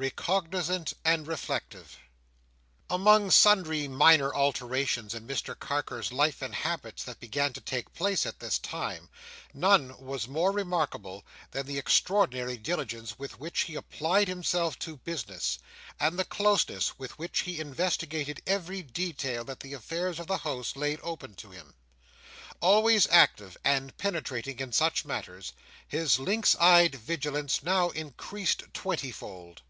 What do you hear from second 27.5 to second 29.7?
now increased twenty fold.